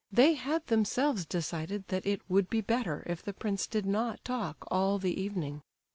[0.11, 4.67] They had themselves decided that it would be better if the prince did not talk
[4.71, 5.61] all the evening.